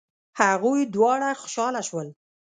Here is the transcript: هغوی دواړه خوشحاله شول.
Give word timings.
هغوی 0.41 0.81
دواړه 0.95 1.29
خوشحاله 1.41 1.81
شول. 1.87 2.07